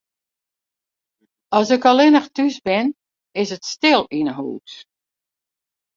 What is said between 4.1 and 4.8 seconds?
yn 'e hús.